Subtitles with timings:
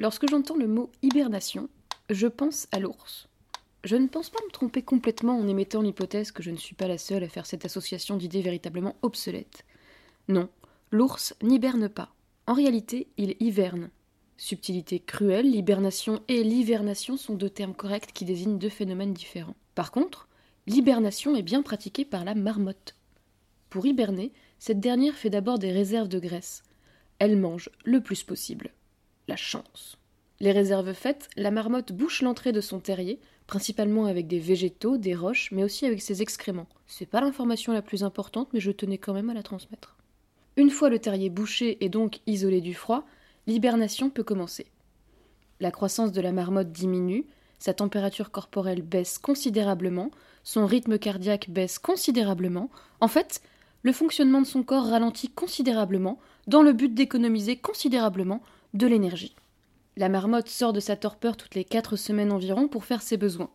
[0.00, 1.68] Lorsque j'entends le mot hibernation,
[2.08, 3.28] je pense à l'ours.
[3.84, 6.88] Je ne pense pas me tromper complètement en émettant l'hypothèse que je ne suis pas
[6.88, 9.66] la seule à faire cette association d'idées véritablement obsolètes.
[10.28, 10.48] Non,
[10.90, 12.14] l'ours n'hiberne pas.
[12.46, 13.90] En réalité, il hiverne.
[14.38, 19.56] Subtilité cruelle, l'hibernation et l'hivernation sont deux termes corrects qui désignent deux phénomènes différents.
[19.74, 20.28] Par contre,
[20.66, 22.94] l'hibernation est bien pratiquée par la marmotte.
[23.68, 26.62] Pour hiberner, cette dernière fait d'abord des réserves de graisse.
[27.18, 28.72] Elle mange le plus possible.
[29.30, 29.96] La chance.
[30.40, 35.14] Les réserves faites, la marmotte bouche l'entrée de son terrier, principalement avec des végétaux, des
[35.14, 36.66] roches, mais aussi avec ses excréments.
[36.88, 39.96] C'est pas l'information la plus importante, mais je tenais quand même à la transmettre.
[40.56, 43.04] Une fois le terrier bouché et donc isolé du froid,
[43.46, 44.66] l'hibernation peut commencer.
[45.60, 47.24] La croissance de la marmotte diminue,
[47.60, 50.10] sa température corporelle baisse considérablement,
[50.42, 52.68] son rythme cardiaque baisse considérablement.
[53.00, 53.42] En fait,
[53.84, 56.18] le fonctionnement de son corps ralentit considérablement
[56.48, 58.42] dans le but d'économiser considérablement
[58.74, 59.34] de l'énergie.
[59.96, 63.50] La marmotte sort de sa torpeur toutes les quatre semaines environ pour faire ses besoins.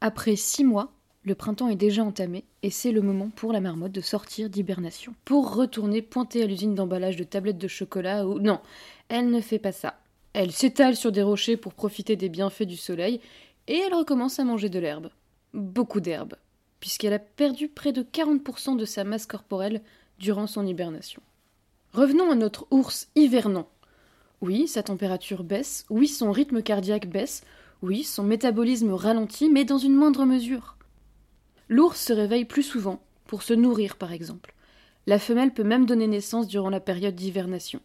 [0.00, 0.92] Après six mois,
[1.24, 5.14] le printemps est déjà entamé et c'est le moment pour la marmotte de sortir d'hibernation.
[5.24, 8.40] Pour retourner pointer à l'usine d'emballage de tablettes de chocolat ou.
[8.40, 8.60] Non,
[9.08, 9.98] elle ne fait pas ça.
[10.32, 13.20] Elle s'étale sur des rochers pour profiter des bienfaits du soleil
[13.68, 15.10] et elle recommence à manger de l'herbe.
[15.52, 16.34] Beaucoup d'herbe,
[16.80, 19.82] puisqu'elle a perdu près de 40% de sa masse corporelle
[20.18, 21.22] durant son hibernation.
[21.92, 23.68] Revenons à notre ours hivernant.
[24.42, 27.44] Oui, sa température baisse, oui, son rythme cardiaque baisse,
[27.80, 30.76] oui, son métabolisme ralentit, mais dans une moindre mesure.
[31.68, 34.52] L'ours se réveille plus souvent, pour se nourrir par exemple.
[35.06, 37.80] La femelle peut même donner naissance durant la période d'hivernation.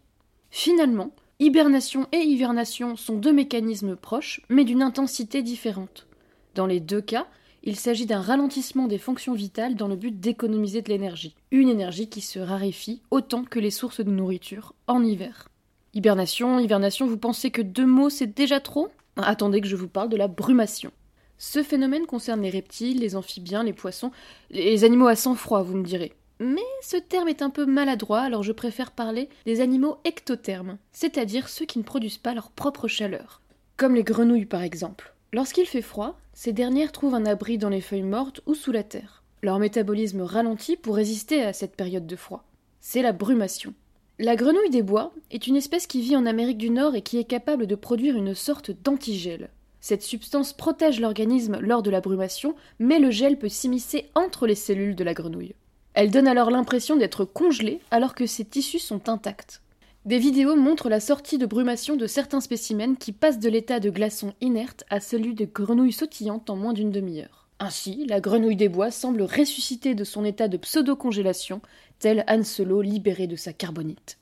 [0.50, 6.08] Finalement, hibernation et hivernation sont deux mécanismes proches, mais d'une intensité différente.
[6.55, 7.28] Dans les deux cas,
[7.61, 12.09] il s'agit d'un ralentissement des fonctions vitales dans le but d'économiser de l'énergie, une énergie
[12.09, 15.50] qui se raréfie autant que les sources de nourriture en hiver.
[15.98, 18.90] Hibernation, hivernation, vous pensez que deux mots c'est déjà trop?
[19.16, 20.91] Attendez que je vous parle de la brumation.
[21.40, 24.12] Ce phénomène concerne les reptiles, les amphibiens, les poissons,
[24.52, 26.13] les animaux à sang froid, vous me direz.
[26.40, 31.50] Mais ce terme est un peu maladroit, alors je préfère parler des animaux ectothermes, c'est-à-dire
[31.50, 33.41] ceux qui ne produisent pas leur propre chaleur.
[33.75, 35.16] Comme les grenouilles par exemple.
[35.34, 38.84] Lorsqu'il fait froid, ces dernières trouvent un abri dans les feuilles mortes ou sous la
[38.84, 39.24] terre.
[39.41, 42.44] Leur métabolisme ralentit pour résister à cette période de froid.
[42.81, 43.74] C'est la brumation.
[44.19, 47.19] La grenouille des bois est une espèce qui vit en Amérique du Nord et qui
[47.19, 49.51] est capable de produire une sorte d'antigel.
[49.79, 54.55] Cette substance protège l'organisme lors de la brumation, mais le gel peut s'immiscer entre les
[54.55, 55.53] cellules de la grenouille.
[55.94, 59.61] Elle donne alors l'impression d'être congelée alors que ses tissus sont intacts.
[60.05, 63.91] Des vidéos montrent la sortie de brumation de certains spécimens qui passent de l'état de
[63.91, 67.47] glaçon inerte à celui de grenouille sautillante en moins d'une demi-heure.
[67.59, 71.62] Ainsi, la grenouille des bois semble ressusciter de son état de pseudo-congélation,
[71.97, 74.19] tel Solo libéré de sa carbonite.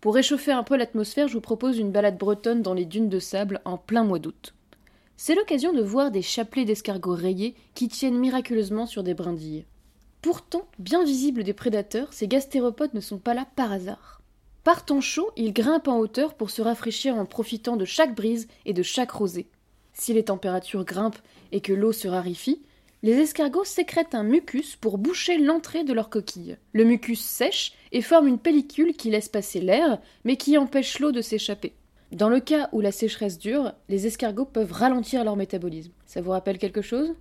[0.00, 3.20] Pour réchauffer un peu l'atmosphère, je vous propose une balade bretonne dans les dunes de
[3.20, 4.54] sable en plein mois d'août.
[5.16, 9.64] C'est l'occasion de voir des chapelets d'escargots rayés qui tiennent miraculeusement sur des brindilles.
[10.20, 14.20] Pourtant, bien visibles des prédateurs, ces gastéropodes ne sont pas là par hasard.
[14.64, 18.48] Par temps chaud, ils grimpent en hauteur pour se rafraîchir en profitant de chaque brise
[18.64, 19.46] et de chaque rosée.
[19.92, 21.22] Si les températures grimpent
[21.52, 22.62] et que l'eau se raréfie,
[23.02, 26.56] les escargots sécrètent un mucus pour boucher l'entrée de leur coquille.
[26.72, 31.10] Le mucus sèche et forme une pellicule qui laisse passer l'air, mais qui empêche l'eau
[31.10, 31.74] de s'échapper.
[32.12, 35.92] Dans le cas où la sécheresse dure, les escargots peuvent ralentir leur métabolisme.
[36.06, 37.14] Ça vous rappelle quelque chose?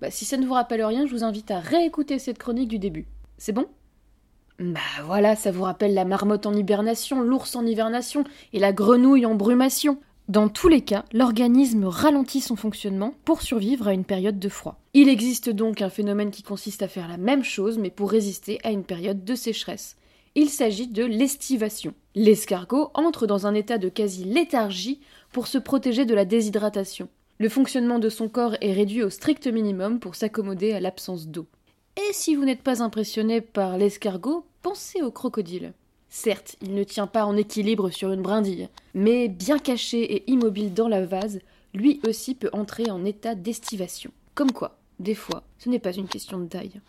[0.00, 2.78] Bah si ça ne vous rappelle rien, je vous invite à réécouter cette chronique du
[2.78, 3.06] début.
[3.38, 3.66] C'est bon?
[4.58, 9.26] Bah voilà, ça vous rappelle la marmotte en hibernation, l'ours en hibernation et la grenouille
[9.26, 9.98] en brumation.
[10.30, 14.78] Dans tous les cas, l'organisme ralentit son fonctionnement pour survivre à une période de froid.
[14.94, 18.60] Il existe donc un phénomène qui consiste à faire la même chose mais pour résister
[18.62, 19.96] à une période de sécheresse.
[20.36, 21.94] Il s'agit de l'estivation.
[22.14, 25.00] L'escargot entre dans un état de quasi-léthargie
[25.32, 27.08] pour se protéger de la déshydratation.
[27.40, 31.48] Le fonctionnement de son corps est réduit au strict minimum pour s'accommoder à l'absence d'eau.
[31.96, 35.72] Et si vous n'êtes pas impressionné par l'escargot, pensez au crocodile.
[36.12, 40.74] Certes, il ne tient pas en équilibre sur une brindille, mais bien caché et immobile
[40.74, 41.38] dans la vase,
[41.72, 44.10] lui aussi peut entrer en état d'estivation.
[44.34, 46.80] Comme quoi, des fois, ce n'est pas une question de taille.